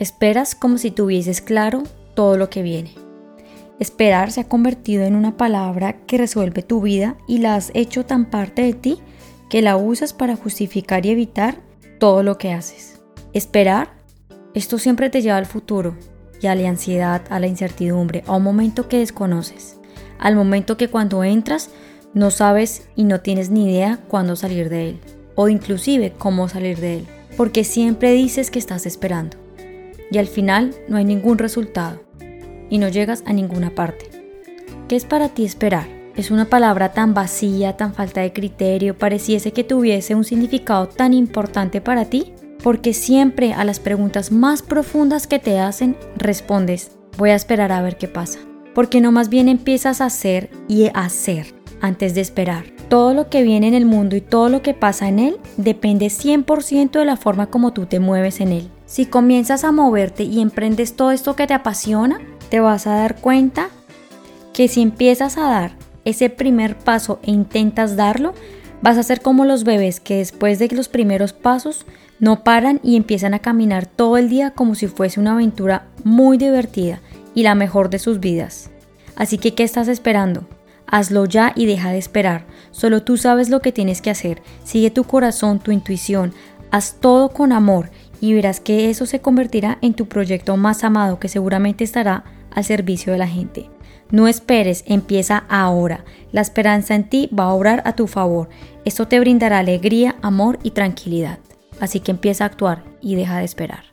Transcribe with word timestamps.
Esperas 0.00 0.54
como 0.54 0.78
si 0.78 0.90
tuvieses 0.90 1.42
claro 1.42 1.82
todo 2.14 2.38
lo 2.38 2.48
que 2.48 2.62
viene. 2.62 2.94
Esperar 3.78 4.32
se 4.32 4.40
ha 4.40 4.48
convertido 4.48 5.04
en 5.04 5.14
una 5.14 5.36
palabra 5.36 6.06
que 6.06 6.16
resuelve 6.16 6.62
tu 6.62 6.80
vida 6.80 7.18
y 7.28 7.36
la 7.36 7.54
has 7.54 7.70
hecho 7.74 8.06
tan 8.06 8.24
parte 8.30 8.62
de 8.62 8.72
ti 8.72 8.98
que 9.50 9.60
la 9.60 9.76
usas 9.76 10.14
para 10.14 10.36
justificar 10.36 11.04
y 11.04 11.10
evitar 11.10 11.56
todo 11.98 12.22
lo 12.22 12.38
que 12.38 12.50
haces. 12.50 13.02
Esperar, 13.34 13.92
esto 14.54 14.78
siempre 14.78 15.10
te 15.10 15.20
lleva 15.20 15.36
al 15.36 15.44
futuro 15.44 15.94
y 16.40 16.46
a 16.46 16.54
la 16.54 16.66
ansiedad, 16.70 17.20
a 17.28 17.38
la 17.38 17.46
incertidumbre, 17.46 18.24
a 18.26 18.36
un 18.36 18.42
momento 18.42 18.88
que 18.88 19.00
desconoces, 19.00 19.78
al 20.18 20.34
momento 20.34 20.78
que 20.78 20.88
cuando 20.88 21.24
entras 21.24 21.68
no 22.14 22.30
sabes 22.30 22.88
y 22.96 23.04
no 23.04 23.20
tienes 23.20 23.50
ni 23.50 23.70
idea 23.70 23.98
cuándo 24.08 24.34
salir 24.34 24.70
de 24.70 24.88
él, 24.88 25.00
o 25.34 25.50
inclusive 25.50 26.14
cómo 26.16 26.48
salir 26.48 26.78
de 26.78 27.00
él, 27.00 27.06
porque 27.36 27.64
siempre 27.64 28.12
dices 28.12 28.50
que 28.50 28.58
estás 28.58 28.86
esperando, 28.86 29.39
y 30.10 30.18
al 30.18 30.26
final 30.26 30.74
no 30.88 30.96
hay 30.96 31.04
ningún 31.04 31.38
resultado, 31.38 32.02
y 32.68 32.78
no 32.78 32.88
llegas 32.88 33.22
a 33.26 33.32
ninguna 33.32 33.70
parte. 33.70 34.06
¿Qué 34.88 34.96
es 34.96 35.04
para 35.04 35.28
ti 35.28 35.44
esperar? 35.44 35.86
Es 36.16 36.30
una 36.30 36.46
palabra 36.46 36.92
tan 36.92 37.14
vacía, 37.14 37.76
tan 37.76 37.94
falta 37.94 38.20
de 38.20 38.32
criterio, 38.32 38.98
pareciese 38.98 39.52
que 39.52 39.64
tuviese 39.64 40.14
un 40.14 40.24
significado 40.24 40.88
tan 40.88 41.14
importante 41.14 41.80
para 41.80 42.06
ti, 42.06 42.34
porque 42.62 42.92
siempre 42.92 43.52
a 43.52 43.64
las 43.64 43.80
preguntas 43.80 44.32
más 44.32 44.62
profundas 44.62 45.26
que 45.26 45.38
te 45.38 45.58
hacen 45.58 45.96
respondes, 46.16 46.92
voy 47.16 47.30
a 47.30 47.34
esperar 47.34 47.72
a 47.72 47.82
ver 47.82 47.96
qué 47.96 48.08
pasa. 48.08 48.40
Porque 48.74 49.00
no 49.00 49.12
más 49.12 49.28
bien 49.28 49.48
empiezas 49.48 50.00
a 50.00 50.06
hacer 50.06 50.50
y 50.68 50.86
a 50.86 50.90
hacer 50.90 51.54
antes 51.80 52.14
de 52.14 52.20
esperar. 52.20 52.64
Todo 52.88 53.14
lo 53.14 53.28
que 53.30 53.42
viene 53.42 53.68
en 53.68 53.74
el 53.74 53.86
mundo 53.86 54.16
y 54.16 54.20
todo 54.20 54.48
lo 54.48 54.62
que 54.62 54.74
pasa 54.74 55.08
en 55.08 55.18
él 55.18 55.36
depende 55.56 56.06
100% 56.06 56.90
de 56.90 57.04
la 57.04 57.16
forma 57.16 57.46
como 57.46 57.72
tú 57.72 57.86
te 57.86 58.00
mueves 58.00 58.40
en 58.40 58.52
él. 58.52 58.70
Si 58.90 59.06
comienzas 59.06 59.62
a 59.62 59.70
moverte 59.70 60.24
y 60.24 60.40
emprendes 60.40 60.96
todo 60.96 61.12
esto 61.12 61.36
que 61.36 61.46
te 61.46 61.54
apasiona, 61.54 62.18
te 62.48 62.58
vas 62.58 62.88
a 62.88 62.96
dar 62.96 63.20
cuenta 63.20 63.68
que 64.52 64.66
si 64.66 64.82
empiezas 64.82 65.38
a 65.38 65.42
dar 65.42 65.76
ese 66.04 66.28
primer 66.28 66.76
paso 66.76 67.20
e 67.22 67.30
intentas 67.30 67.94
darlo, 67.94 68.34
vas 68.82 68.98
a 68.98 69.04
ser 69.04 69.20
como 69.20 69.44
los 69.44 69.62
bebés 69.62 70.00
que 70.00 70.16
después 70.16 70.58
de 70.58 70.66
los 70.70 70.88
primeros 70.88 71.32
pasos 71.32 71.86
no 72.18 72.42
paran 72.42 72.80
y 72.82 72.96
empiezan 72.96 73.32
a 73.32 73.38
caminar 73.38 73.86
todo 73.86 74.16
el 74.16 74.28
día 74.28 74.50
como 74.50 74.74
si 74.74 74.88
fuese 74.88 75.20
una 75.20 75.34
aventura 75.34 75.86
muy 76.02 76.36
divertida 76.36 77.00
y 77.32 77.44
la 77.44 77.54
mejor 77.54 77.90
de 77.90 78.00
sus 78.00 78.18
vidas. 78.18 78.72
Así 79.14 79.38
que, 79.38 79.54
¿qué 79.54 79.62
estás 79.62 79.86
esperando? 79.86 80.48
Hazlo 80.88 81.26
ya 81.26 81.52
y 81.54 81.66
deja 81.66 81.92
de 81.92 81.98
esperar. 81.98 82.44
Solo 82.72 83.04
tú 83.04 83.16
sabes 83.16 83.50
lo 83.50 83.60
que 83.60 83.70
tienes 83.70 84.02
que 84.02 84.10
hacer. 84.10 84.42
Sigue 84.64 84.90
tu 84.90 85.04
corazón, 85.04 85.60
tu 85.60 85.70
intuición. 85.70 86.34
Haz 86.72 86.96
todo 87.00 87.28
con 87.28 87.52
amor 87.52 87.90
y 88.20 88.34
verás 88.34 88.60
que 88.60 88.90
eso 88.90 89.06
se 89.06 89.20
convertirá 89.20 89.78
en 89.80 89.94
tu 89.94 90.06
proyecto 90.06 90.56
más 90.56 90.84
amado 90.84 91.18
que 91.18 91.28
seguramente 91.28 91.84
estará 91.84 92.24
al 92.50 92.64
servicio 92.64 93.12
de 93.12 93.18
la 93.18 93.28
gente. 93.28 93.70
No 94.10 94.26
esperes, 94.26 94.82
empieza 94.86 95.44
ahora. 95.48 96.04
La 96.32 96.40
esperanza 96.40 96.94
en 96.94 97.08
ti 97.08 97.30
va 97.36 97.44
a 97.44 97.52
obrar 97.52 97.82
a 97.86 97.94
tu 97.94 98.06
favor. 98.06 98.48
Esto 98.84 99.06
te 99.06 99.20
brindará 99.20 99.60
alegría, 99.60 100.16
amor 100.20 100.58
y 100.62 100.72
tranquilidad. 100.72 101.38
Así 101.80 102.00
que 102.00 102.10
empieza 102.10 102.44
a 102.44 102.48
actuar 102.48 102.84
y 103.00 103.14
deja 103.14 103.38
de 103.38 103.44
esperar. 103.44 103.89